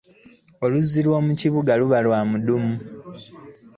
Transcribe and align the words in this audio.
Oluzzi 0.63 0.99
lwo 1.05 1.17
mu 1.25 1.33
kibuga 1.39 1.71
luba 1.79 1.97
lwa 2.05 2.19
muddumu. 2.29 2.75